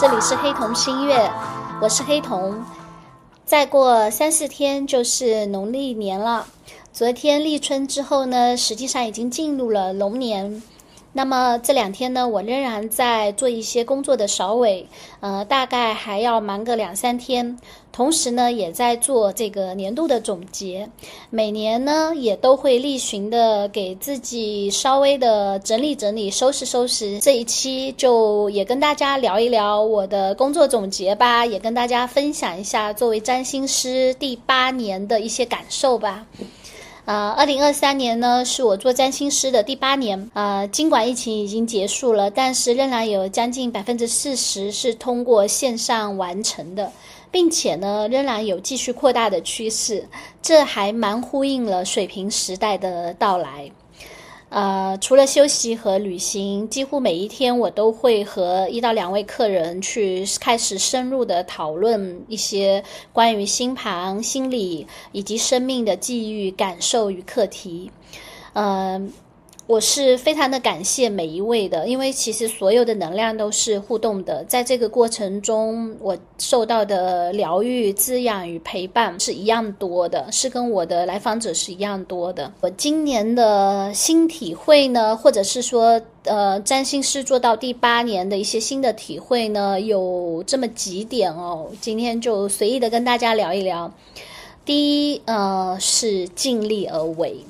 [0.00, 1.28] 这里是黑瞳新月，
[1.82, 2.64] 我是黑瞳。
[3.44, 6.46] 再过三四天就是农历年了，
[6.92, 10.62] 昨天立春之后呢，实际上已经进入了龙年。
[11.18, 14.86] 那么这两天呢，我仍然在做一些工作的扫尾，
[15.18, 17.58] 呃，大概还要忙个两三天。
[17.90, 20.88] 同时呢，也在做这个年度的总结。
[21.28, 27.18] 每年呢，也都会例行的给自己稍微的整理整理、收拾收拾。
[27.18, 36.24] 这一期就也跟大家聊一聊我的工作总结吧，也跟大家分享一下作为占星师第八年的一些感受吧。
[37.08, 40.30] 呃，二零二三年呢，是我做占星师的第八年。
[40.34, 46.92] 呃，尽管疫情已经结束了，但是仍然有将近百分之四十是通过线上完成的，
[47.30, 50.06] 并且呢，仍然有继续扩大的趋势。
[50.42, 53.70] 这还蛮呼应了水平时代的到来。
[54.50, 62.82] 呃，除了休息和旅行，几乎每一天我都会和一到两位客人去开始深入的讨论一些
[63.12, 67.90] 关于星盘、心理以及生命的际遇、感受与课题。
[68.54, 69.12] 嗯。
[69.68, 82.50] 我是非常的感谢每一位的，因为其实所有的能量都是互动的，在这个过程中，我受到的疗愈、滋养与陪伴是一样多的，是跟我的来访者是一样多的。
[82.62, 93.92] 我今年的新体会呢，或者是说，呃，占星师做到第八年的一些新的体会呢，有这么几点哦，今天就随意的跟大家聊一聊。
[94.64, 97.44] 第一，呃，是尽力而为。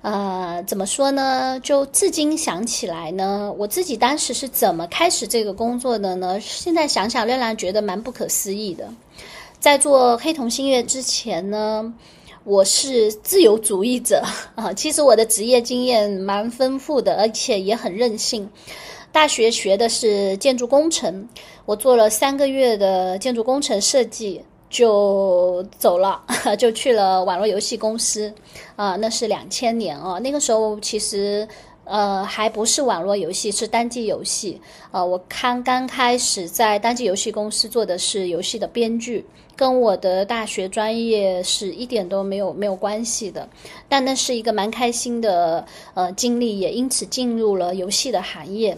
[0.00, 1.58] 呃，怎么说呢？
[1.60, 6.38] 就至今想起来呢，我自己当时是怎么开始这个工作的呢？
[6.40, 8.88] 现在想想仍然觉得蛮不可思议的。
[9.58, 11.92] 在做黑瞳星月之前呢，
[12.44, 14.22] 我是自由主义者
[14.54, 14.72] 啊。
[14.72, 18.48] 其实我的职业经验蛮丰富的，而且也很任性。
[19.10, 21.28] 大学学的是建筑工程，
[21.64, 24.42] 我做了三个月的建筑工程设计。
[24.70, 26.22] 就走了，
[26.58, 28.32] 就去了网络游戏公司，
[28.76, 30.20] 啊，那是两千年哦。
[30.20, 31.48] 那个时候其实，
[31.84, 34.60] 呃，还不是网络游戏，是单机游戏。
[34.90, 39.24] 呃，我刚刚开始在单机游戏公司做的是游戏的编剧，
[39.56, 43.48] 跟我的大学专业是一点都没有没有关系的。
[43.88, 45.64] 但那是一个蛮开心的
[45.94, 48.76] 呃经历，也因此进入了游戏的行业。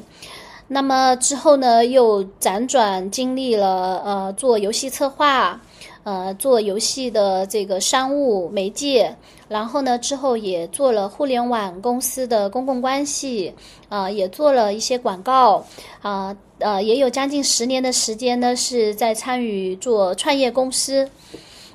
[0.69, 5.61] 那么之后呢，又辗转经历了呃做游戏策划。
[6.03, 9.15] 呃，做游戏的这个商务媒介，
[9.49, 13.53] 然后呢，之后也做了互联网公司的公共关系，
[13.91, 15.63] 啊，也做了一些广告，
[16.01, 21.07] 啊，呃，也有将近十年的时间呢，是在参与做创业公司，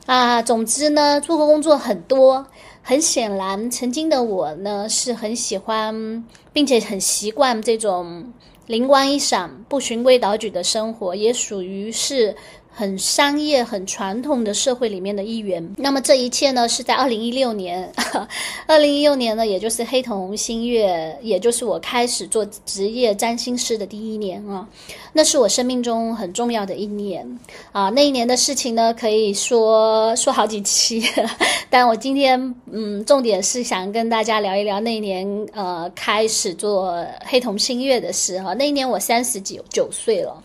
[0.08, 2.48] 啊，总之呢，做过工作很多。
[2.82, 8.32] 很显然，曾经的我呢，是很喜欢，并且很习惯这种
[8.68, 12.36] 灵光一闪、不循规蹈矩的生活，也属于是。
[12.78, 15.66] 很商业、很传统的社会里面的一员。
[15.78, 17.90] 那么这一切呢，是在二零一六年。
[18.68, 24.68] 二零一六年呢，也就是黑童星月，也就是我开始做职业占星师的第一年啊。
[25.14, 27.26] 那是我生命中很重要的一年
[27.72, 27.90] 啊。
[27.90, 31.02] 那一年的事情呢，可以说说好几期。
[31.70, 38.54] 但我今天嗯，重点是想跟大家聊一聊那一年呃，开始做黑童星月的事哈。
[38.54, 40.44] 那一年我三十九九岁了。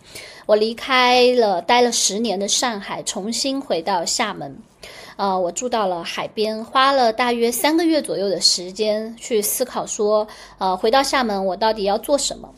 [0.51, 4.59] 我离开了待了十年的上海，重新回到厦门。
[5.15, 10.27] 呃，我住到了海边，花了大约三个月左右的时间去思考，说，
[10.59, 12.53] 呃，回到厦门我到底要做什么？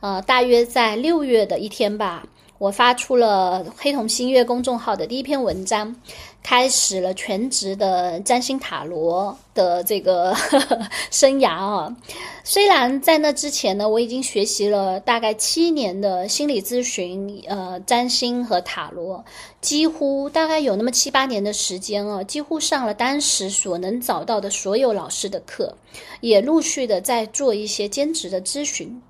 [0.00, 2.24] 呃，大约在六月的一天吧。
[2.56, 5.94] 我发出了黑瞳星月公众号的第一篇文章，
[6.48, 10.32] 开始了全职的占星塔罗的这个
[11.10, 11.96] 生涯啊。
[12.44, 19.24] 虽然在那之前呢，我已经学习了大概七年的心理咨询、呃占星和塔罗，
[19.60, 25.76] 几乎大概有那么七八年的时间啊，几乎上了当时所能找到的所有老师的课，
[26.20, 29.02] 也陆续的在做一些兼职的咨询。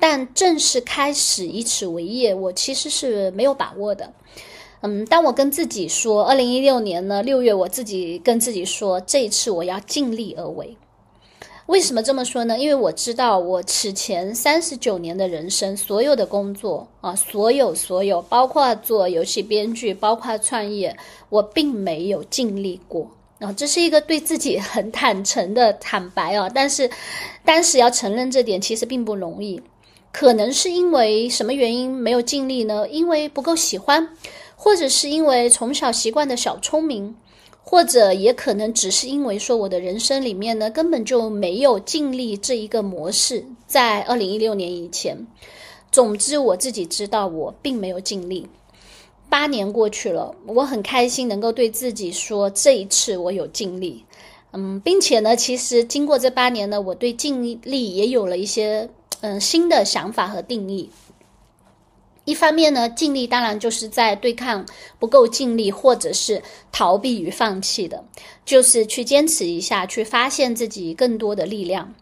[0.00, 4.10] 但正式开始以此为业，我其实是没有把握的。
[4.80, 10.76] 嗯，当我跟自己说，二零一六年呢六月，我自己跟自己说，这一次我要尽力而为。
[11.66, 12.58] 为什么这么说呢？
[12.58, 20.96] 因为我知道，我此前三十九年的人生，所有的工作啊，所有所有，包括做游戏编剧，包括创业，
[21.28, 23.10] 我并没有尽力过。
[23.40, 26.90] 啊，这是一个对自己很坦诚的坦白啊，但是
[27.44, 29.60] 当时要承认这点其实并不容易，
[30.10, 32.88] 可能是因为什么原因没有尽力呢？
[32.88, 34.08] 因为不够喜欢，
[34.60, 37.14] 或者是因为从小习惯的小聪明，
[37.62, 45.16] 或者也可能只是因为说我的人生里面呢根本就没有尽力这一个模式，在二零一六年以前。
[45.92, 48.48] 总之，我自己知道我并没有尽力。
[49.28, 54.04] 八年过去了，我很开心能够对自己说，这一次我有尽力。
[54.50, 58.90] 嗯，并且呢，其实经过这八年呢，我对尽力也有了一些
[59.20, 60.90] 嗯新的想法和定义。
[62.38, 64.64] 方面呢，尽力当然就是在对抗
[64.98, 68.04] 不够尽力，或者是逃避与放弃的，
[68.44, 71.92] 就是去坚持一下，去发现自己更多的力量。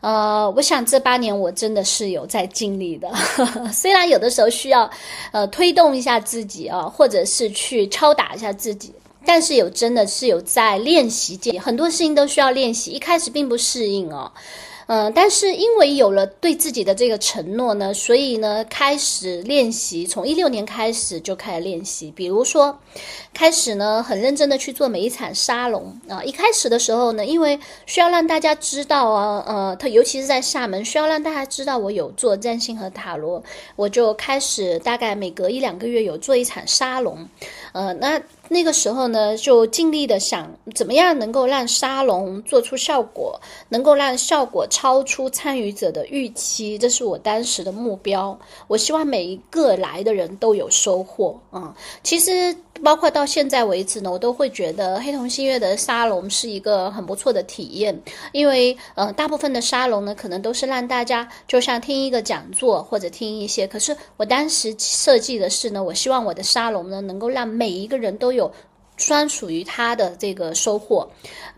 [0.00, 3.10] 呃，我想这八年我真的是有在尽力的，
[3.72, 4.88] 虽然有的时候需要
[5.32, 8.92] 呃推动一下自己啊，或者是去敲打一下自己，
[9.26, 14.30] 但是有真的是有在练习，很多事情都需要练习，一开始并不适应哦。
[14.88, 22.10] 嗯，但是因为有了对自己的这个承诺呢，所以呢，开始练习，从一六年开始就开始练习。
[22.10, 22.78] 比如说，
[23.34, 26.24] 开始呢，很认真的去做每一场沙龙啊。
[26.24, 33.44] 一开始的时候呢，因为需要让大家知道啊，呃，他尤其是在厦门，需要让大家知道我有做占星和塔罗，
[33.76, 37.28] 我就开始大概每隔一两个月有做一场沙龙，
[37.72, 38.18] 呃，那。
[38.48, 48.38] 那个时候呢，就尽力的想怎么样能够让沙龙做出效果，能够让效果超出参与者的预期，这是我当时的目标。
[48.66, 51.76] 我希望每一个来的人都有收获啊！
[52.02, 58.00] 其实包括到现在为止呢，我都会觉得黑瞳新月的沙龙是一个很不错的体验，
[58.32, 68.50] 因为呃，大部分的沙龙呢，可能都是让大家就像听一个讲座或者听一些，可是我当时设计的是呢，我希望我的沙龙呢，能够让每一个人都有。
[68.98, 71.08] 专属于他的这个收获，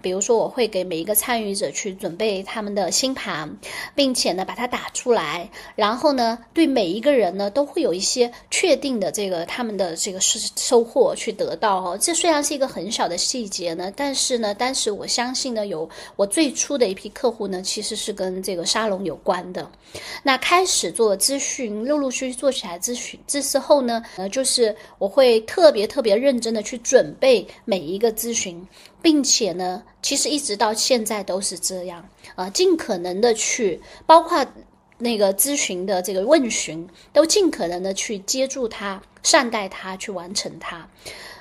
[0.02, 3.58] 比如说我会给每一个参与者去准备他们的星盘，
[3.94, 11.98] 并且呢把它打出来，然后呢对每一个人呢都会有一些确定的这个他们的这个收收获去得到哦。
[12.00, 19.68] 这虽然是一个很小的细节呢，但是呢，当时我相信呢有我最初的一批客户呢其实是跟这个沙龙有关的。
[20.22, 27.29] 那开始做咨询，陆陆续续做起来咨询，这时候呢，呃，就是我会特别特别认真的去准备。
[27.64, 28.66] 每一个咨询，
[29.02, 34.46] 并且呢，其实一直到现在都是这样啊，尽可能的去，包括
[34.98, 40.88] 那个咨询的这个问询，都尽可能的去接住他，善待他，去完成他。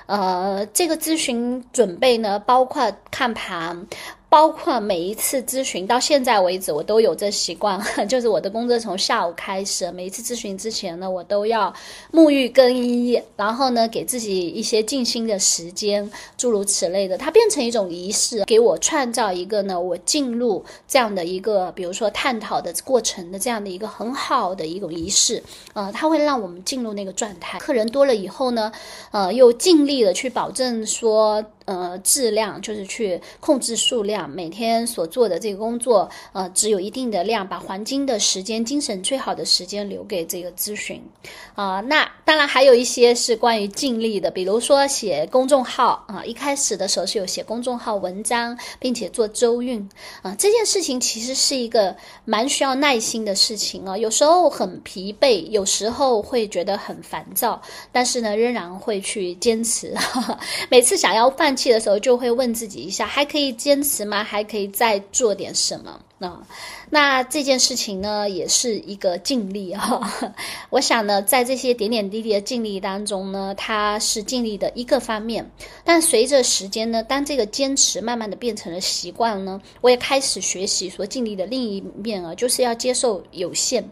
[0.06, 3.86] 呃，这个咨询准备呢，包括看盘。
[4.30, 7.78] 包括每一次咨询到现在为止，我都有这习惯，
[8.08, 11.74] 就是我的工作从下午开始，每一次咨询之前呢，我都要
[12.12, 25.42] 沐浴更衣，然后呢，给自己一些静心的时间，诸如此类的，它变成一种仪式，给我创造一个呢，我进入这样的一个，比如说探讨的过程的这样的一个很好的一种仪式，
[25.72, 27.58] 呃，它会让我们进入那个状态。
[27.58, 28.70] 客人多了以后呢，
[29.10, 31.44] 呃，又尽力的去保证说。
[31.70, 41.00] 呃，质量就是去控制数量，每天所做的这个工作，呃，只有一定的量，把黄金的时间、精神最好的时间留给这个咨询。
[41.54, 49.88] 啊，那当然还有一些是关于尽力的，比如说写公众号啊，一开始的时候是有写公众号文章，并且做周运
[50.22, 51.94] 啊，这件事情其实是一个
[52.24, 57.62] 蛮需要耐心的事情啊，有时候很疲惫，有时候会觉得很烦躁，
[57.92, 59.94] 但是呢，仍然会去坚持。
[60.68, 61.59] 每次想要放。
[61.60, 64.24] 气的时候就会问自己一下，还可以坚持吗？
[64.24, 66.00] 还可以再做点什么？
[66.16, 66.46] 那
[66.90, 70.34] 那这件事情呢，也是一个尽力哈。
[70.70, 75.50] 我想呢，在这些点点滴滴的尽力当中呢，它是尽力的一个方面。
[75.84, 83.88] 但随着时间呢，当这个坚持慢慢的变成了习惯呢，我也开始学习说尽力的另一面啊，就是要接受有限。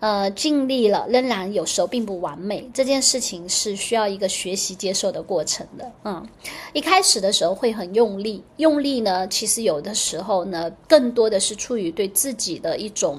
[0.00, 2.70] 呃，尽力了，仍然有时候并不完美。
[2.72, 5.90] 这件事情是需要一个学习接受的过程的。
[6.04, 6.26] 嗯，
[6.72, 13.18] 一开始的时候会很用力，用力呢，其实有的时候呢，更多的是出于对自己的一种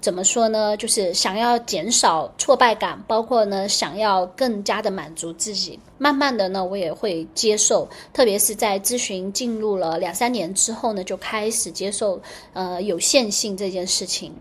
[0.00, 0.76] 怎么说呢？
[0.76, 5.78] 就是想要减少挫败感，包括呢，想要更加的满足自己。
[6.00, 12.20] 慢慢的呢，我也会接受，特别是在咨询进入了两三年之后呢，就开始接受
[12.52, 14.32] 呃有限性这件事情。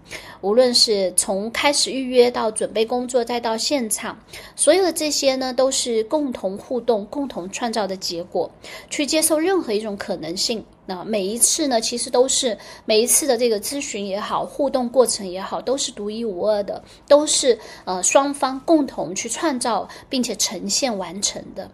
[0.42, 4.18] 无论是从开始预约到准备工作，再到现场，
[4.56, 8.50] 所有的这些呢，都是共同互动、共同创造的结果。
[8.90, 10.66] 去接受任何一种可能性。
[10.88, 21.70] 那每一次呢，其实都是每一次的这个咨询也好，互动过程也好，都是独一无二的，都是呃双方共同去创造并且呈现完成的。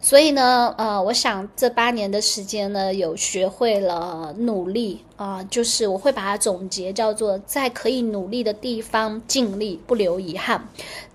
[0.00, 10.60] 所以呢，呃，我想这八年的时间呢，有学会了努力啊，就是我会把它总结叫做在可以努力的地方尽力，不留遗憾；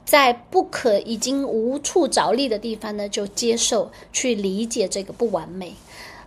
[0.03, 5.73] 在不可已经无处着力的地方呢，就接受去理解这个不完美。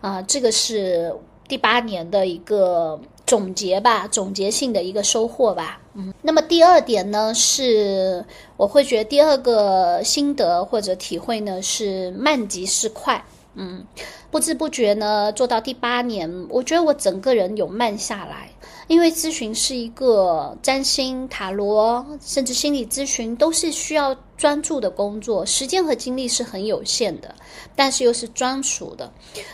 [0.01, 1.15] 啊，这个是
[1.47, 5.81] 第八年的一个总结吧，总结性的一个收获吧。
[5.95, 8.25] 嗯，那么第二点呢，是
[8.57, 13.25] 我会觉得第二个心得或者体会呢是慢即是快。
[13.55, 13.85] 嗯，
[14.31, 18.51] 不知不觉呢做到第八年，我觉得我整个人有慢下来。
[18.89, 27.35] 因为咨询是一个占星、塔罗，甚至心理咨询，都是需要专注的工作，时间和精力是很有限的，
[27.75, 29.11] 但是又是专属的，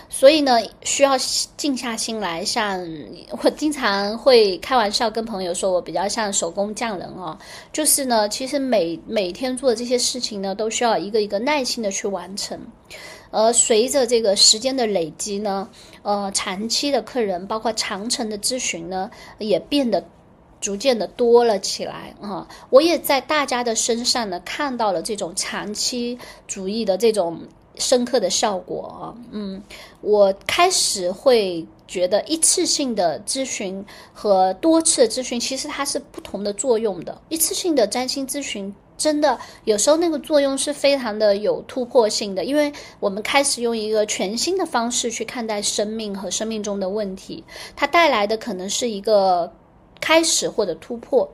[0.08, 1.16] 所以呢，需要
[1.56, 2.44] 静下心来。
[2.44, 2.84] 像
[3.42, 7.38] 我经常会开玩笑跟朋友说，我比较像手工匠人哦，
[7.72, 12.58] 就是呢，其实每每天做的这些事情呢，都需要一个一个耐心的去完成。
[13.30, 15.66] 而随着这个时间的累积呢，
[16.02, 20.04] 呃，长期的客人，包括长程的咨询呢，也变得
[20.62, 22.48] 逐渐的多了起来啊。
[22.70, 27.40] 我也在大家的身上呢看到了这种长期主义的这种
[27.76, 29.02] 深刻的效果啊。
[29.30, 29.62] 嗯，
[30.00, 37.20] 我开始会觉得一次性的咨询和多次的咨询其实它是不同的作用的。
[37.28, 38.74] 一次性的占星咨询。
[38.98, 47.42] 真的，有时候那个作用是非常的有突破性的，因为我们开始用一个全新的方式去看待生命和生命中的问题，
[47.74, 49.52] 它带来的可能是一个
[50.02, 51.32] 开始或者突破。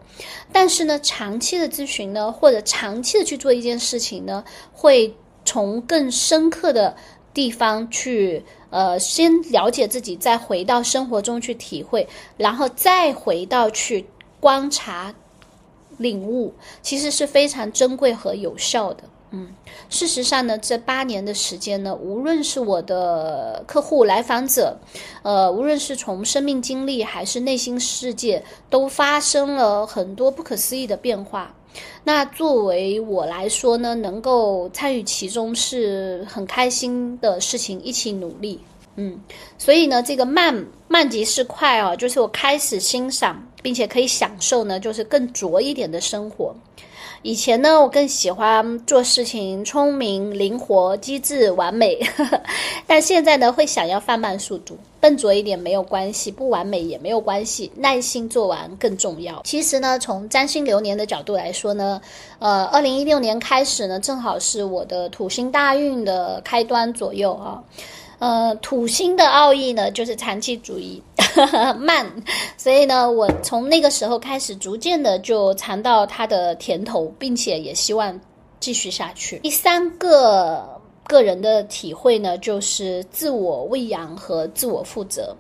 [0.53, 6.95] 但是呢，长期的咨询呢，或者长期的去做一件事情呢，会从更深刻的
[7.33, 12.07] 地方去，呃，先了解自己，再回到生活中去体会，
[12.37, 14.07] 然后再回到去
[14.39, 15.15] 观察。
[15.97, 19.03] 领悟其实是非常珍贵和有效的。
[19.31, 19.49] 嗯，
[19.91, 24.75] 事实上呢，这八年的时间呢，无论是我的客户、来访者，
[25.23, 31.55] 呃，无论是从生命经历还是内心世界，都发生了很多不可思议的变化。
[32.05, 38.59] 那作为我来说呢，能够参与其中是很开心的事情，一起努力。
[38.97, 39.21] 嗯，
[39.59, 46.55] 所以呢，这个慢慢即是快啊，就是我开始欣赏并且可以享受呢，就是更拙一点的生活。
[47.23, 51.99] 以前呢，我更喜欢做事情聪明、灵活、机智、完美，
[52.87, 59.43] 但现在呢，会想要放慢速度，笨拙一点没有关系，不完美也没有关系，耐心做完更重要。
[59.45, 62.01] 其实呢，从占星流年的角度来说呢，
[62.39, 67.63] 呃，二零一六年开始呢，正好是我的土星大运的开端左右啊。
[68.19, 71.01] 呃，土星的奥义呢，就是长期主义，
[71.79, 72.05] 慢，
[72.57, 78.21] 所以呢，我从那个时候开始，逐渐的就尝到它的甜头，并且也希望
[78.59, 79.39] 继续下去。
[79.39, 80.67] 第三个
[81.07, 85.35] 个人的体会呢，就是自我喂养和自我负责。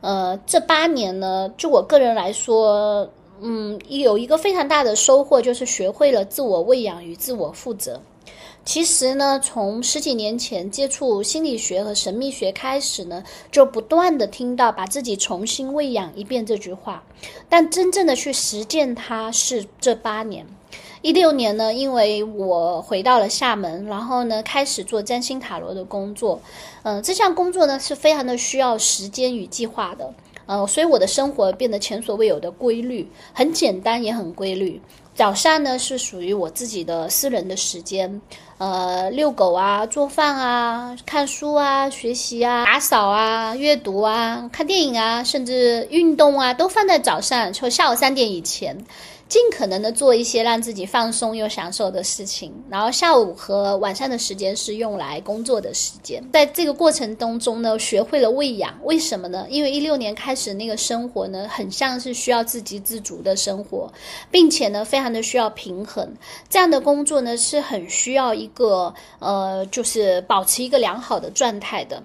[0.00, 3.08] 呃，这八年呢，就我个人来说，
[3.40, 8.00] 嗯，有一个非常大的收获，就是学会了自我喂养与自我负责。
[8.64, 17.02] 其实呢，从十几年前接触心理学和神秘学开始呢，就不断的听到把自己重新喂养一遍这句话，
[17.48, 20.46] 但真正的去实践它是这八年。
[21.02, 26.40] 一六年呢，因为我回到了厦门，然后呢开始做占星塔罗的工作，
[26.84, 30.14] 嗯，这项工作呢是非常的需要时间与计划的，
[30.46, 34.80] 呃，所以我的生活变得前所未有的规律，很简单也很规律。
[35.14, 38.20] 早上呢是属于我自己的私人的时间，
[38.58, 48.76] 呃，遛狗啊，做饭啊，看书啊，学习啊，打扫啊，阅读啊，看电影啊，甚至运动啊，都放在早上，就下午三点以前。
[49.28, 56.22] 尽可能的做一些让自己放松又享受的事情，然后下午和晚上的时间是用来工作的时间。
[56.32, 58.74] 在这个过程当中呢，学会了喂养。
[58.84, 59.46] 为什么呢？
[59.48, 63.90] 因为一六年开始那个生活呢，很像是需要自给自足的生活，
[64.30, 66.14] 并且呢，非常的需要平衡。
[66.48, 72.02] 这样的工作呢，是很需要一个呃，就是保持一个良好的状态的。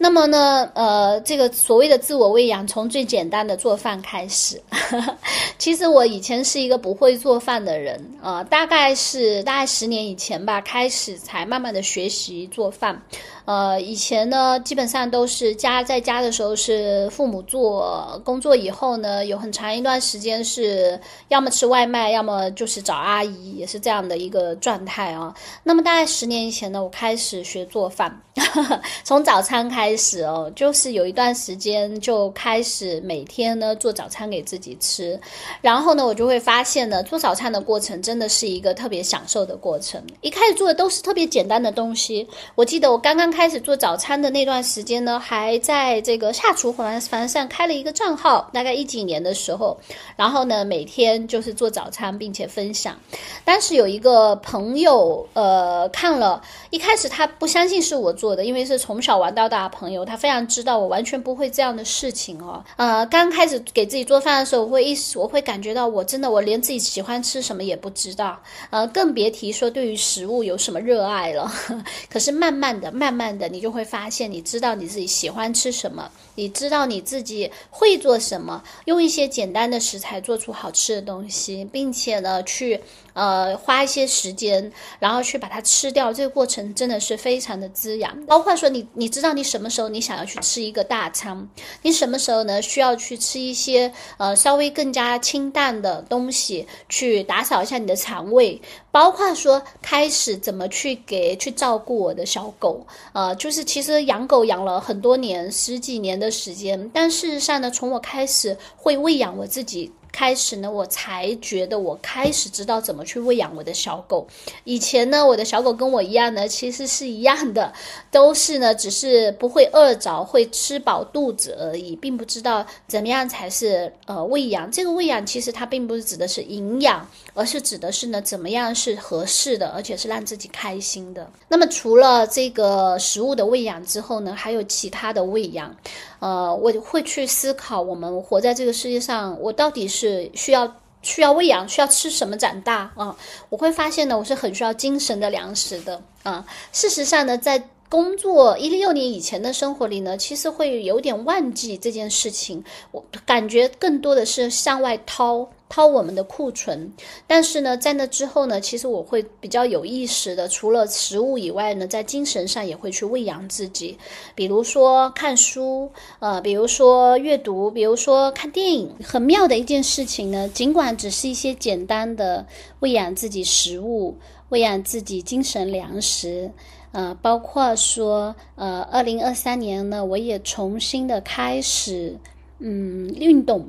[0.00, 4.62] 那么呢，呃，这个所谓的自我喂养，从最简单的做饭开始。
[5.58, 13.02] 其实我以前是一个不会做饭的人呃，大概是大概十年以前吧，开始才慢慢的学习做饭。
[13.48, 25.34] 呃，以前呢，基本上都是家在家的时候是父母做，工作以后呢，有很长一段时间是要么吃外卖，要么就是找阿姨，也是这样的一个状态啊。
[25.62, 28.20] 那么大概十年以前呢，我开始学做饭，
[29.02, 35.18] 从早餐开始哦，就是有一段时间就开始每天呢做早餐给自己吃，
[35.62, 40.04] 然后呢，我就会发现呢，做早餐的过程真的是一个特别享受的过程。
[40.20, 43.37] 一开始做的都是特别简单的东西，我记得我刚刚开。
[43.38, 49.78] 开始做早餐的那段时间呢，还在这个下厨房房上开了一个账号，大概一几年的时候，
[50.16, 52.96] 然后呢，每天就是做早餐，并且分享。
[53.44, 62.60] 当时有一个朋友，呃，看了一开始他不相信是我做的，因为是从小玩到大，朋友，他非常知道我完全不会这样的事情哦。
[62.74, 68.36] 呃，刚开始给自己做饭的时候，我会意识，我会感觉到我真的我连自己喜欢吃什么也不知道，
[68.70, 71.48] 呃，更别提说对于食物有什么热爱了。
[72.10, 82.80] 可是慢慢的、慢慢你就会发现，你知道你自己喜欢吃什么，你知道你自己会做什么，用一些简单的食材做出好吃的东西，并且呢，去。
[83.18, 88.24] 呃，花一些时间，然后去把它吃掉，这个过程真的是非常的滋养。
[88.26, 91.48] 包括说，你你知道你什么时候你想要去吃一个大餐，
[91.82, 98.62] 你什么时候呢需要去吃一些呃稍微更加清淡的东西，去打扫一下你的肠胃。
[98.90, 109.92] 包括说开始怎么去给去照顾我的小狗，呃，就是其实养狗养了很多年，十几年的时间，但事实上呢，从我开始会喂养我自己。
[110.12, 114.26] 开始呢，我才觉得我开始知道怎么去喂养我的小狗。
[114.64, 117.72] 以前呢，我的小狗跟我一样呢，其实是一样的，
[118.10, 124.70] 都是呢，只是不会饿着，会吃饱肚子而已，并不知道怎么样才是呃喂养。
[124.70, 127.06] 这个喂养其实它并不是指的是营养，
[127.38, 131.30] 而是指的是呢怎么样是合适的，而且是让自己开心的。
[131.48, 135.74] 那么除了这个食物的喂养之后呢，还有其他的喂养。
[136.18, 143.16] 呃，我会去思考，我们活在这个世界上，我到底是需要需要喂养，需要吃什么长大啊？
[143.48, 146.44] 我会发现呢，我是很需要精神的粮食的啊。
[146.72, 155.48] 事实上呢，在工作一六年以前的生活里呢，其实会有点忘记这件事情，我感觉更多的是向外掏。
[155.68, 156.92] 掏我们的库存，
[157.26, 163.98] 但是呢，在那之后呢，其实我会比较有意识的，除了食物以外呢，在精神上也会去喂养自己，
[164.34, 168.94] 比如说看书，呃，比如说阅读，比如说看电影。
[169.04, 172.46] 很妙的一件事情呢，尽管只是一些简单的
[172.80, 174.16] 喂养自己食物，
[174.48, 176.50] 喂养自己精神粮食，
[176.92, 182.16] 呃，包括说，呃，二零二三年呢，我也重新的开始，
[182.58, 183.68] 嗯，运动。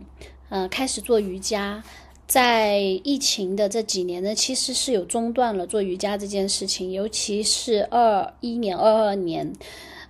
[0.49, 1.83] 呃，开始做瑜伽，
[2.27, 9.53] 在疫情的这几年呢，其实是有中断了做瑜伽这件事情，尤其是二一年、二二年。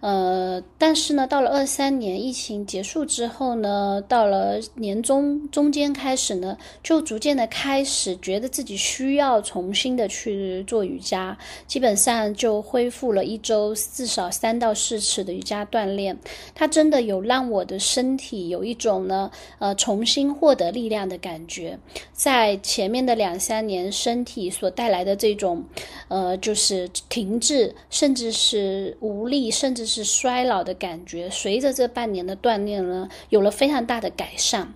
[0.02, 16.18] 呃，但是呢，到了二三年疫情结束之后呢，到了年中中间开始呢，就逐渐的开始觉得自己需要重新的去做瑜伽，基本上就恢复了一周至少三到四次的瑜伽锻炼。
[16.56, 21.78] 它真的有让我的身体有一种呢，呃，重新获得力量的感觉。
[22.14, 25.66] 在前面的两三年，身体所带来的这种，
[26.08, 29.89] 呃，就是停滞，甚至是无力，甚至。
[29.90, 34.74] 是衰老的感觉，随着这半年的锻炼呢，有了非常大的改善。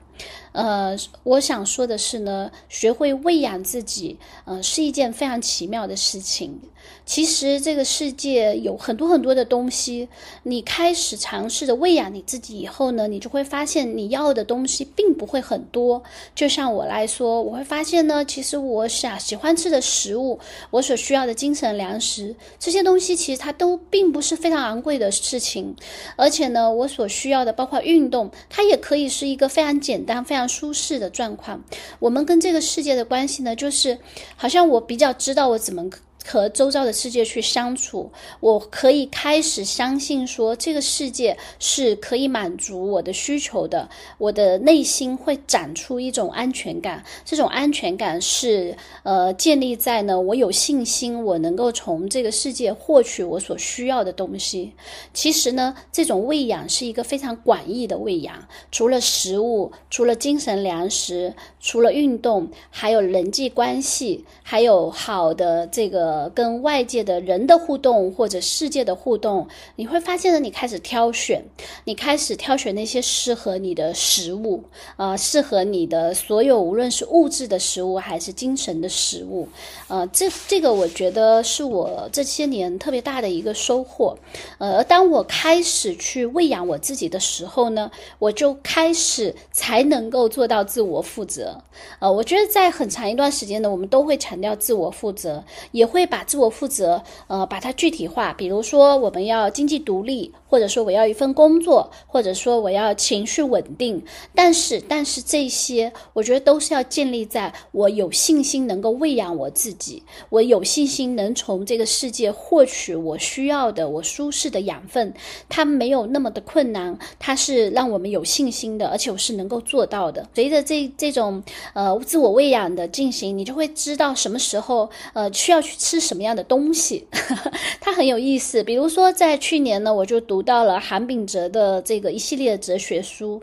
[0.54, 6.60] 呃，我想说的是呢，学会喂养自己，呃，是一件非常奇妙的事情。
[7.06, 10.08] 其实这个世界有很多很多的东西，
[10.44, 16.04] 你开始尝试着喂养你自己以后呢，你就会发现你要的东西并不会很多。
[16.36, 20.39] 就像我来说，我会发现呢，其实我想喜欢吃的食物，
[20.72, 25.76] 我所需要的精神粮食这些东西，其实它都并不是非常昂贵的事情。
[26.18, 31.63] 而且呢，我所需要的包括运动，它也可以是一个非常简单、非常舒适的状况。
[31.99, 33.99] 我们跟这个世界的关系呢，就是
[34.36, 35.89] 好像我比较知道我怎么。
[36.26, 43.90] 和周遭的世界去相处，我可以开始相信说，这个世界是可以满足我的需求的。
[44.18, 54.72] 我的内心会长出一种安全感，这种安全感是呃建立在呢，我有信心，我能够从这个世界获取我所需要的东西。
[55.14, 66.12] 其实呢，这种喂养是一个非常广义的喂养，除了食物，除了精神粮食，除了运动，还有人际关系，还有好的这个。
[66.13, 71.43] 呃，跟外界的人的互动或者世界的互动，你会发现呢，你开始挑选，
[71.86, 74.63] 你开始挑选那些适合你的食物，
[74.97, 79.47] 呃，适合你的所有，无论是物质的食物还是精神的食物，
[79.88, 84.15] 呃，这这个我觉得是我这些年特别大的一个收获。
[84.60, 91.60] 呃，当我开始去喂养我自己的时候呢，我就开始才能够做到自我负责。
[91.97, 96.03] 呃，我觉得在很长一段时间呢，我们都会强调自我负责，也会。
[96.04, 98.34] 会把自我负责，呃，把它具体化。
[98.34, 104.04] 比如说，我们要经济独立，或者说我要一份工作，或者说我要情绪稳定。
[104.36, 115.13] 但是，但是这些，我觉得都是要建立在我有信心能够喂养我自己，我有信心能从这个世界获取我需要的、我舒适的养分。
[115.48, 120.28] 它没有那么的困难，它是让我们有信心的，而且我是能够做到的。
[120.36, 121.42] 随着这这种
[121.74, 125.92] 呃自我喂养的进行，你就会知道什么时候呃需要去吃。
[125.93, 127.06] 吃什么样的东西，
[127.79, 128.63] 它很有意思。
[128.63, 133.39] 比如说，在去年呢，我就读到了韩炳哲的这个一系列的哲学书。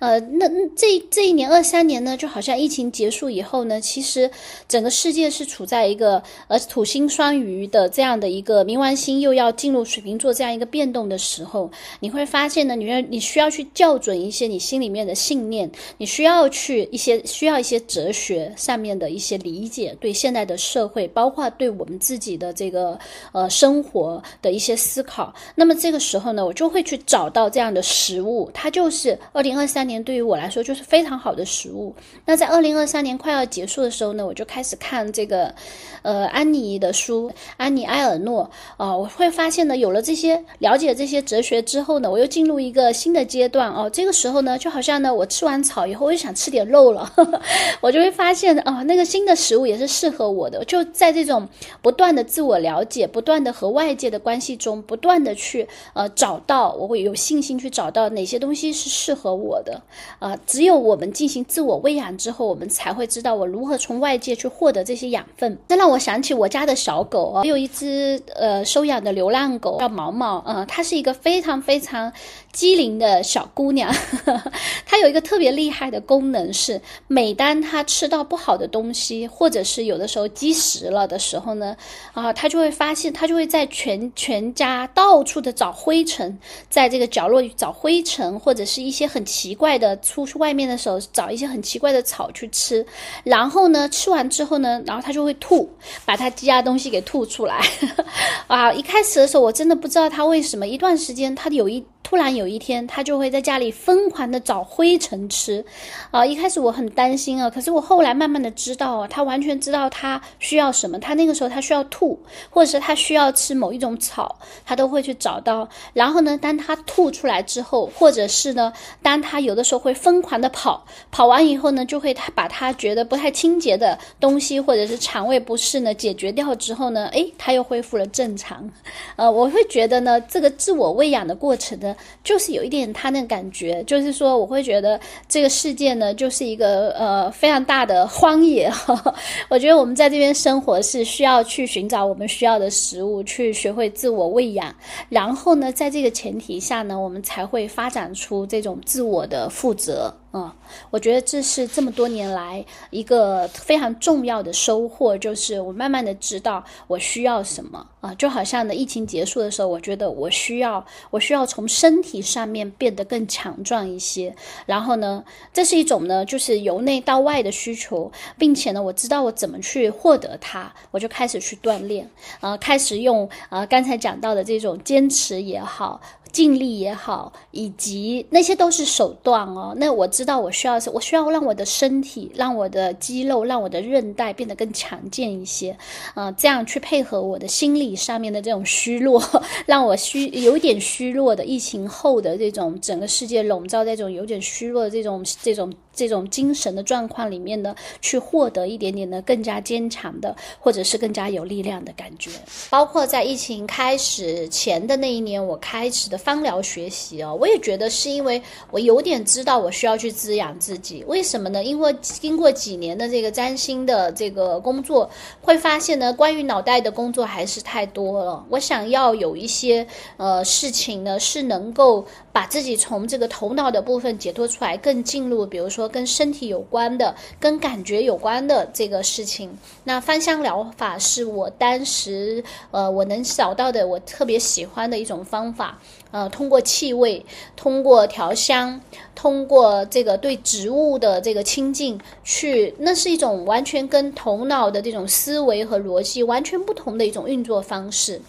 [0.00, 4.30] 呃，那这这一年二三年呢，就好像疫情结束以后呢，其实
[4.68, 22.98] 整个世界是处在一个呃土星双鱼的这样的一个冥王星又要进入水瓶座这样一个变动的时候，你会发现呢，你要你需要去校准一些你心里面的信念，你需要去一些需要一些哲学上面的一些理解，对现在的社会，包括对我们自己的这个
[23.32, 25.34] 呃生活的一些思考。
[25.54, 31.94] 那么这个时候呢，我就会去找到这样的食物，它就是二零二三年对于我来说就是非常好的食物。
[32.24, 35.54] 那在二零二三年快要结束的时候呢，我就开始看这个
[36.02, 43.88] 呃安妮的书，安妮埃尔诺啊，我会发现呢，有了这些了解这些哲学之后呢，我又进入一个新的阶段哦。
[43.90, 47.10] 这个时候呢，就好像呢，我吃完草以后，我又想吃点肉了，
[47.80, 50.64] 我就会发现哦，那个新的食物也是适合我的。
[50.64, 51.48] 就在这种
[51.84, 59.82] 不断的自我了解、不断的和外界的关系中，不断的去呃找到，我会有信心去找到哪些东西是适合我的。
[60.18, 65.58] 啊，只有我们进行自我喂养之后，我们才会知道我如何从外界去获得这些养分。
[65.68, 72.10] 这让我想起我家的小狗啊，有一只呃收养的流浪狗叫毛毛，嗯，它是一个非常非常
[72.54, 73.92] 机灵的小姑娘。
[74.86, 81.76] 她有一个特别厉害的功能是，每当她吃到不好的东西，或者是有的时候积食了的时候呢，
[82.12, 86.38] 啊，她就会发现，她就会在全全家到处的找灰尘，
[86.70, 92.86] 在这个角落里找灰尘，或者是一些很奇怪的，出去外面的时候找一些很奇怪的草去吃，
[93.24, 95.68] 然后呢，吃完之后呢，然后她就会吐，
[96.04, 97.60] 把她积压东西给吐出来。
[98.46, 101.84] 啊，一开始的时候我真的不知道她为什么，一段时间她有一。
[102.04, 105.64] 突然有一天，他就会在家里疯狂的找灰尘吃，
[106.10, 106.24] 啊！
[106.24, 114.36] 一开始我很担心啊，可是我后来慢慢的知道啊，他完全知道他需要什么，他那个时候他需要吐，或者是他需要吃某一种草，
[114.66, 115.66] 他都会去找到。
[115.94, 118.70] 然后呢，当他吐出来之后，或者是呢，
[119.02, 128.70] 当他有的时候会疯狂的跑，跑完以后呢，就会他把他觉得不太清洁的东西，或者是肠胃不适呢解决掉之后呢，诶，他又恢复了正常。
[129.16, 131.93] 呃，我会觉得呢，这个自我喂养的过程呢。
[132.22, 138.70] 就是有一点他那感觉，就是说我会觉得这个世界呢，就是一个呃非常大的荒野。
[139.48, 144.74] 我觉得我们在这边生活是需要去寻找我们需要的食物，去学会自我喂养，
[145.08, 150.14] 然后呢，在这个前提下呢，我们才会发展出这种自我的负责。
[150.36, 150.52] 嗯，
[150.90, 164.34] 我觉得这是这么多年来一个非常重要的收获，就是我慢慢的知道我需要什么啊，就好像呢，疫情结束的时候，我觉得我需要，我需要从身体上面变得更强壮一些，
[164.66, 176.00] 然后呢，这是一种呢，就是由内到外的需求，并且呢，我知道我怎么去获得它，我就开始去锻炼，啊，开始用啊刚才讲到的这种坚持也好。
[176.34, 179.72] 尽力也好，以及那些都是手段哦。
[179.78, 185.76] 那我知道我需要，我需要让我的身体、让我的肌肉、让我的韧带变得更强健一些，
[186.14, 189.22] 啊，这样去配合我的心理上面的这种虚弱，
[189.64, 195.72] 让我虚有点虚弱的疫情后的这种整个世界笼罩在这种有点虚弱的这种这种。
[195.96, 202.32] 这种精神的状况里面呢，去获得一点点的更加坚强的，或者是更加有力量的感觉。
[202.68, 211.04] 包括在疫情开始前的那一年，我开始的芳疗学习哦，我也觉得是因为我有点知道我需要去滋养自己。
[211.06, 211.62] 为什么呢？
[211.62, 215.10] 因为经过几年的这个占星的这个工作，
[215.42, 218.42] 会发现呢，关于脑袋的工作还是太多了。
[218.48, 225.84] 我想要有一些呃事情呢，是能够把自己从这个头脑的部分解脱出来，更进入，比如说。
[225.94, 232.42] 跟身体有关的、跟感觉有关的这个事情，那芳香疗法是我当时
[232.72, 235.78] 呃我能找到的我特别喜欢的一种方法。
[236.10, 238.80] 呃，通过气味，通过调香，
[239.14, 248.20] 通过这个对植物的这个亲近，去那是一种完全跟头脑的这种思维和逻辑完全不同的一种运作方式。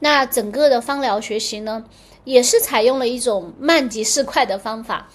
[0.00, 1.84] 那整个的芳疗学习呢，
[2.24, 5.08] 也是采用了一种慢即是快的方法。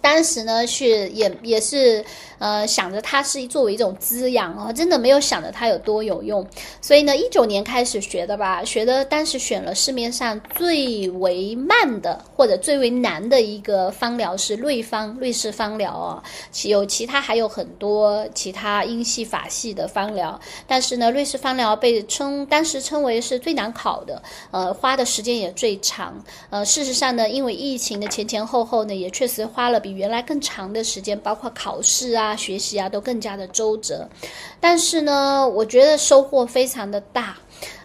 [0.00, 2.04] 当时呢，是也也是。
[2.38, 6.46] 呃，想着它是作为一种滋养哦，真的没有想着它有多有用。
[6.82, 26.22] 所以呢，一九年开始学的吧，学的当时选了市面上最为慢的或者最为难的一个方疗是瑞方瑞士方疗哦，其有其他还有很多其他英系法系的方疗，但是呢，瑞士方疗被称当时称为是最难考的，呃，花的时间也最长。
[26.50, 29.96] 呃，事实上呢，因为疫情的前前后后呢，也确实花了比。
[29.96, 34.08] 原来更长的时间，包括考试啊、学习啊，都更加的周折。
[34.60, 37.36] 但是呢，我觉得收获非常的大。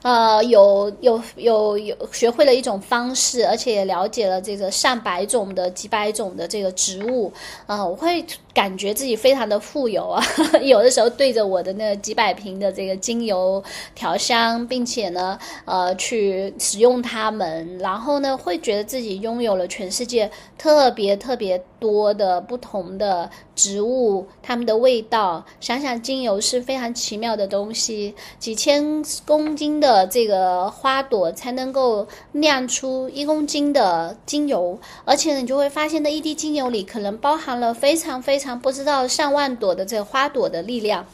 [0.01, 7.31] 呃，有有有有学会了一种方式，而且也了解了这个上百种的几百种的这个植物，
[7.67, 10.23] 呃，我会感觉自己非常的富有啊。
[10.63, 25.45] 有的时候对着我的那几百瓶的这个精油调香，并且呢，呃，去使用它们，然后呢，会觉得自己拥有了全世界特别特别多的不同的植物，它们的味道。
[25.59, 28.83] 想想精油是非常奇妙的东西，几千
[29.27, 29.90] 公斤的。
[29.91, 41.05] 的这个花朵才能够酿出一公斤的精油，而且你就会发现，那一滴精油里可能包含了非常非常不知道上万朵的这个花朵的力量。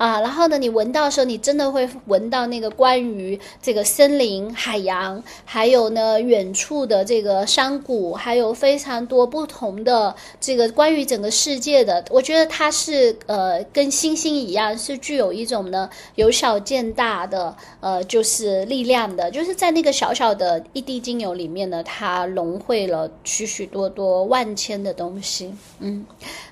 [0.00, 12.02] 啊，然后呢，你闻到的时候，你真的会闻到那个关于这个森林、海洋，还有呢远处的这个山谷，还有非常多不同的这个关于整个世界的。
[12.08, 26.06] 我觉得它是呃跟星星一样，是具有一种呢由小见大的呃就是力量的，就是在那个小小的一滴精油里面呢，它融汇了许许多多万千的东西，嗯，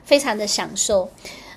[0.04, 1.08] 非常的享受。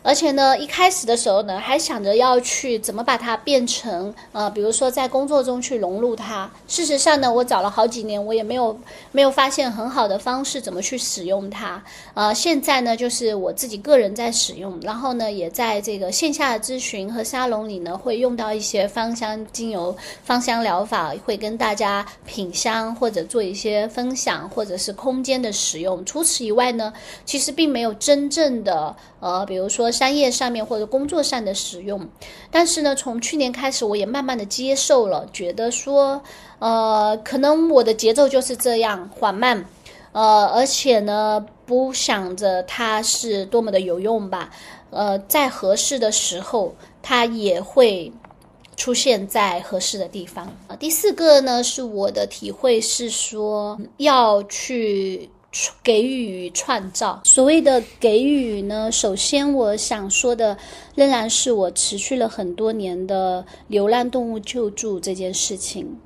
[0.04, 6.50] 而且呢，一开始的时候呢，还想着要去怎么把它变成呃，比如说在工作中去融入它。
[6.68, 8.80] 事实上呢，我找了好几年，我也没有
[9.12, 11.84] 没有发现很好的方式怎么去使用它。
[12.16, 26.04] 呃，现在呢，就是我自己个人在使用，然后呢，也在这个线下咨询和沙龙里呢，会用到一些芳香精油、芳香疗法，会跟大家品香或者做一些分享，或者是空间的使用。
[26.06, 26.92] 除此以外呢，
[27.24, 29.91] 其实并没有真正的呃，比如说。
[29.92, 32.08] 商业上面或者工作上的使用，
[32.50, 36.22] 但是呢，从去年开始，我也慢慢的接受了，觉得说，
[36.60, 39.66] 呃，可能我的节奏就是这样缓慢，
[40.12, 44.50] 呃，而且呢，不想着它是多么的有用吧，
[44.90, 48.12] 呃，在合适的时候，它也会
[48.78, 50.46] 出现在合适的地方。
[50.68, 55.30] 啊，第四个呢，是我的体会是说，要去。
[55.84, 60.58] 给予创造，所谓的给予呢，首先我想说的，
[60.96, 66.00] 仍然是我持续了很多年的流浪动物救助这件事情。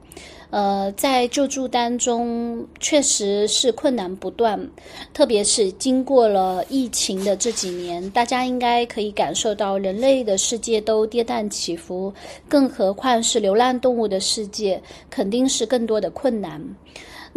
[0.52, 4.70] 呃，在救助当中，确实是困难不断，
[5.14, 12.14] 特别是经过了疫情的这几年，大家应该可以感受到人类的世界都跌宕起伏，
[12.48, 16.76] 更何况是流浪动物的世界，肯定是更多的困难。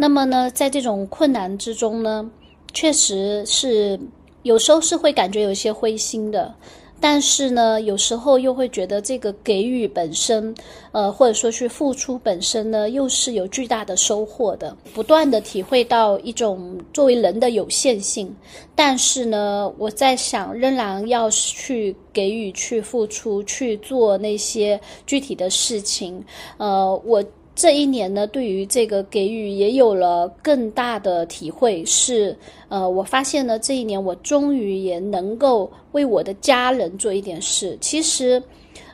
[0.01, 2.31] 那么呢，在这种困难之中呢，
[2.73, 3.99] 确实是
[4.43, 6.55] 有时候是会感觉有些灰心的，
[7.01, 10.55] 但是呢，有时候又会觉得这个给予本身，
[10.93, 14.73] 呃，或者说去付出本身呢，又是有巨大的收获的。
[14.93, 18.33] 不断的体会到一种作为人的有限性，
[18.73, 26.23] 但是呢，我在想，仍然要去给予、去付出、去做那些具体的事情。
[26.55, 27.21] 呃，我。
[27.59, 31.83] 这一年呢，对于这个给予也有了更大的体会。
[31.83, 32.33] 是，
[32.69, 37.77] 呃，我发现呢，这一年我终于也能够为我的家人做一点事。
[37.81, 38.41] 其实，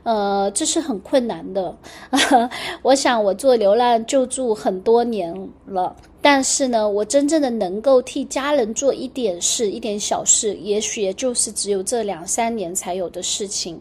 [0.01, 1.77] 呃，这是很困难的。
[2.81, 5.31] 我想，我做流浪救助很多年
[5.67, 13.79] 了，但是呢，我真正的能够替家人做一点事、一点小事，也许也就是只有这两三年才有的事情。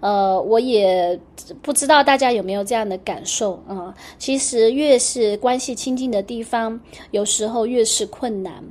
[0.00, 1.18] 呃，我也
[1.62, 3.94] 不知道大家有没有这样的感受啊。
[4.18, 6.78] 其实越是关系亲近的地方，
[7.10, 8.62] 有时候越是困难。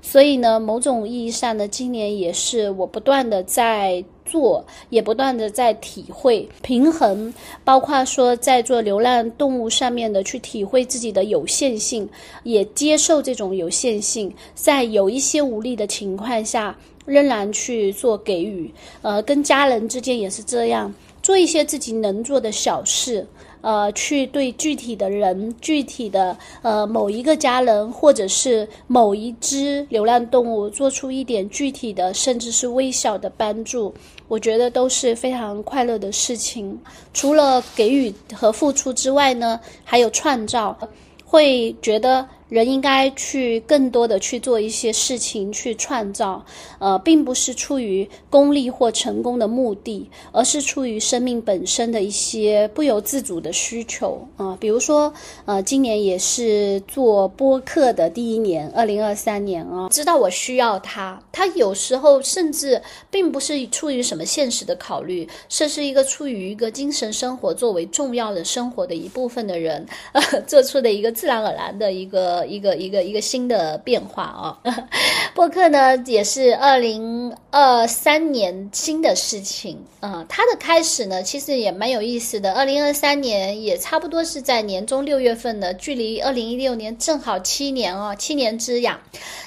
[0.00, 7.32] 所以呢，某种意义上呢，今年也是我不断的在做，也不断的在体会平衡，
[7.64, 12.06] 包括说在做流浪动物上面的去体会自己的有限性，
[12.42, 16.76] 也接受这种有限性，在有一些无力的情况下。
[17.06, 18.68] 仍然去做给予，
[19.00, 23.24] 呃，跟家人之间也是这样，做一些自己能做的小事，
[23.60, 33.94] 呃，去对具体的人、具体的呃某一个家人，或者是某一只流浪动物，做出一点具体的，甚至是微小的帮助，
[34.28, 36.78] 我觉得都是非常快乐的事情。
[37.12, 40.76] 除了给予和付出之外呢，还有创造，
[41.24, 42.26] 会觉得。
[42.48, 46.46] 人应该去更多的去做一些事情，去创造，
[46.78, 54.56] 呃，并不是出于功利或成功的目的，而是出于生命本身的一些不由自主的需求啊。
[54.60, 55.12] 比如说，
[55.44, 62.80] 呃，今年也是做播客的第一年，二零二三年啊，知道我需要它，它有时候甚至
[63.10, 72.35] 并不是出于什么现实的考虑，这是一个出于一个精神生活作为重要的生活的一部分的人，呃， 做出的一个自然而然的一个。
[72.44, 74.58] 一个一个一个新的变化啊。
[75.34, 82.54] 播客呢也是二零二三年新的事情啊，它的开始呢其实也蛮有意思的。
[82.54, 88.98] 二零二三年也差不多是在年中六月份的，距离二零一六年正好七年哦，七年之痒，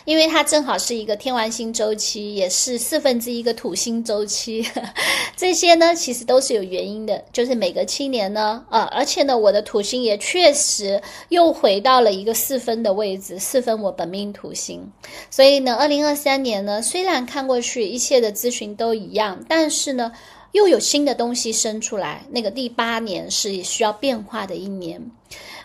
[0.05, 4.63] 因为它正好是一个天王星周期，也是四分之一个土星周期，
[5.35, 14.91] 这些呢其实都是有原因的，就是每隔七年呢，呃，而且呢我的土星也确实又回到了一个四分的位置，四分我本命土星，
[15.29, 20.11] 所以呢，二零二三年呢虽然看过去一切的咨询都一样，但是呢。
[20.51, 25.11] 又有新的东西生出来，那个第八年是需要变化的一年。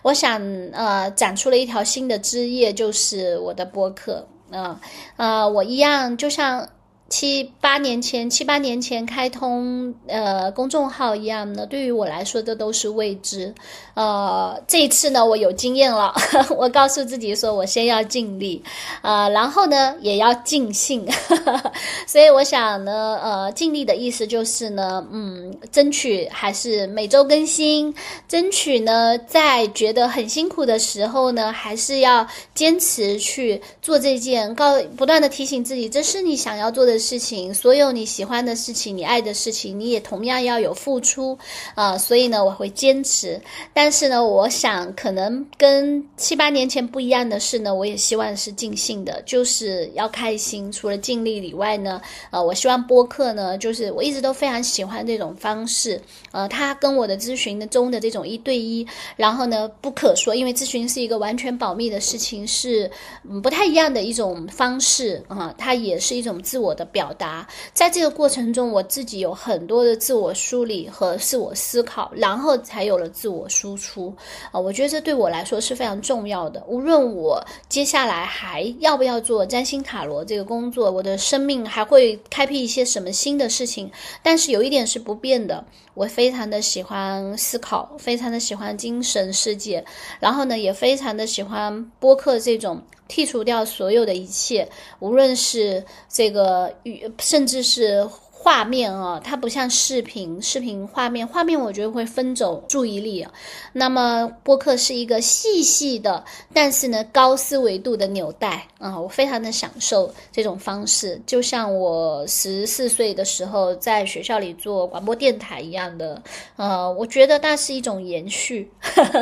[0.03, 0.39] 我想，
[0.73, 4.27] 呃，长出了一条新的枝叶，就是我的播客。
[4.51, 4.79] 啊，
[5.15, 6.69] 啊，我一样，就像。
[7.07, 13.53] 七八年前，七八年前开通呃公众号一样呢，对于我来说这都是未知。
[13.95, 16.13] 呃，这一次呢，我有经验了，
[16.57, 18.61] 我告诉自己说，我先要尽力，
[19.01, 21.07] 呃，然后呢，也要尽兴。
[22.05, 27.93] 所以我想呢，呃，尽力的意思就是呢，嗯，争取还是每周更新，
[28.27, 36.99] 争取呢，在觉得很辛苦的时候呢，还是要坚持去做这件，告不断的提醒自己，这是你想要做的。
[37.05, 41.37] 事情，所有你喜欢的事情，你爱的事情，你也同样要有付出
[41.75, 41.95] 啊！
[41.97, 43.39] 所以呢，我会坚持。
[43.71, 50.71] 但但是呢，我想可能跟七八年前不一样的是呢，我也希望是尽兴的，就是要开心。
[50.71, 56.01] 除了尽力以外呢，呃，我希望播客呢，就是我一直都非常喜欢这种方式。
[56.35, 62.89] 呃，他跟我的咨询的中的这种一对一，然后呢，不可说，因为咨询是一个完全保密的事情，是
[63.29, 66.85] 嗯不太一样的一种方式啊，它也是一种自我的。
[66.95, 74.15] 表达，在这个过程中，我自己有很多的自我梳理和自我思考，然后才有了自我输出。
[74.51, 76.63] 啊，我觉得这对我来说是非常重要的。
[76.67, 83.91] 无论我接下来还要不要做占星塔罗这个工作，我的生命还会开辟一些什么新的事情，
[84.23, 89.85] 但是有一点是不变的，我非非常的喜欢思考，非常的喜欢精神世界，
[90.19, 92.81] 然后呢，也非常的喜欢播客这种。
[93.07, 98.03] 剔除掉所有的一切，无论是这个语，甚至是
[98.45, 103.31] 画面啊，它不像视频，视频画面，画面我觉得会分走注意力啊。
[103.73, 116.21] 那么播客是一个细细的，但是呢高思维度的纽带啊，我非常的享受这种方式，就像我十四岁的时候在学校里做广播电台一样的。
[116.55, 118.71] 呃，我觉得那是一种延续，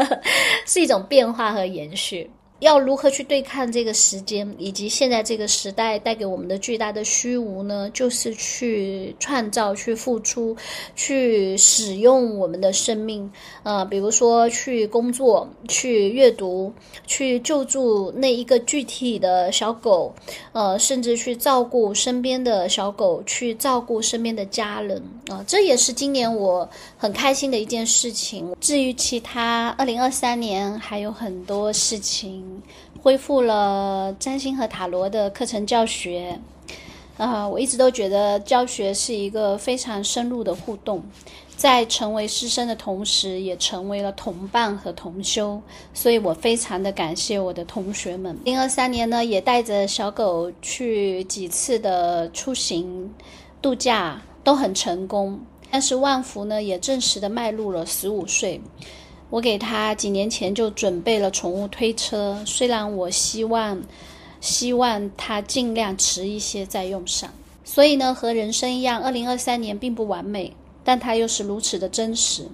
[0.68, 2.30] 是一种变化和延续。
[2.60, 7.90] 要如何去对抗这个时间，以及现在这个时代带给我们的巨大的虚无呢？
[7.94, 10.56] 就是去创造、去付出、
[10.96, 13.30] 去使用我们的生命。
[13.64, 16.72] 呃，比如说去工作、去阅读、
[17.06, 20.14] 去救助那一个具体的小狗，
[20.54, 25.04] 呃，甚至去照顾身边的小狗，去照顾身边的家人。
[25.28, 28.56] 啊，这也是今年我很开心的一件事情。
[28.62, 32.43] 至于其他，二零二三年还有很多事情。
[33.02, 36.40] 恢复了占星和塔罗的课程教学，
[37.18, 41.04] 啊，我一直都觉得教学是一个非常深入的互动，
[41.56, 45.62] 在成为师生的同时，也成为了同伴和同修，
[45.94, 48.38] 所以我非常的感谢我的同学们。
[48.44, 53.14] 零二三年呢，也带着小狗去几次的出行
[53.62, 55.40] 度假，都很成功。
[55.70, 58.62] 但是万福呢，也正式的迈入了十五岁。
[59.34, 63.82] 我给他几年前就准备了宠物推车，虽然我希望，
[64.40, 67.32] 希望他尽量迟一些再用上。
[67.64, 72.48] 所以呢，和人生一样，二零二三年并不完美，但它又是如此的真实。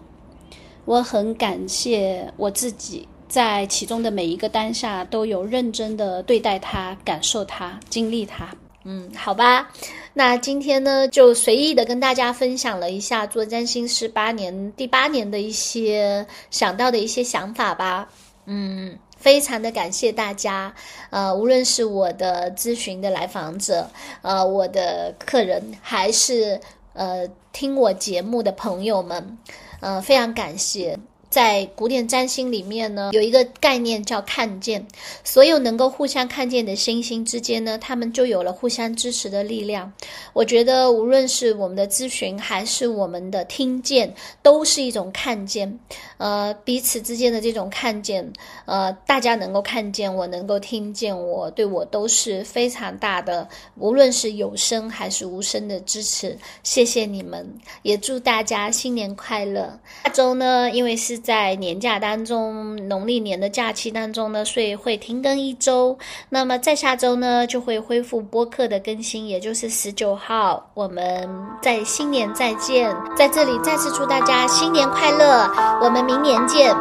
[0.86, 8.56] 我很感谢我自己，在其中的每一个当下都有认真的对待它、感受它、经历它。
[8.92, 9.70] 嗯，好吧，
[10.14, 18.10] 那今天呢，就随意的跟大家分享了一下做占星师八年第八年的一些想到的一些想法吧。
[18.46, 20.74] 嗯，非常的感谢大家，
[21.12, 23.88] 呃，无论是我的咨询的来访者，
[24.24, 26.60] 呃，我的客人，还是
[26.94, 29.38] 呃听我节目的朋友们，
[29.82, 30.98] 呃，非常感谢。
[31.30, 34.88] 在古典占星里面呢，有一个概念叫看见，
[35.24, 39.94] 所有能够互相看见的星星之间呢，他们就有了互相支持的力量。
[40.34, 45.80] 我觉得无论是我们的咨询还是我们的听见，都是一种看见。
[46.18, 48.34] 呃，彼此之间的这种看见，
[48.66, 56.36] 呃，大家能够看见我，能够听见我，对我都是非常大的，无论是有声还是无声的支持。
[56.64, 57.54] 谢谢你们，
[57.84, 59.80] 也祝大家新年快乐。
[60.04, 61.19] 下周呢，因为是。
[61.20, 65.98] 在年假当中，农历年的假期当中呢，所以会停更一周。
[66.30, 71.30] 那么在下周呢，就会恢复播客的更新，也就是十九号，我们
[71.62, 72.96] 在新年再见。
[73.16, 75.50] 在这里再次祝大家新年快乐，
[75.84, 76.76] 我们明年见。